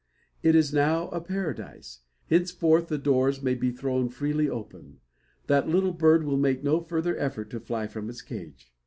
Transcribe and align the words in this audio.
It 0.41 0.55
is 0.55 0.73
now 0.73 1.09
a 1.09 1.21
paradise. 1.21 1.99
Henceforth 2.27 2.87
the 2.87 2.97
doors 2.97 3.43
may 3.43 3.53
be 3.53 3.69
thrown 3.69 4.09
freely 4.09 4.49
open. 4.49 4.99
That 5.45 5.69
little 5.69 5.93
bird 5.93 6.23
will 6.23 6.37
make 6.39 6.63
no 6.63 6.79
further 6.81 7.15
effort 7.19 7.51
to 7.51 7.59
fly 7.59 7.85
from 7.85 8.09
its 8.09 8.23
cage. 8.23 8.73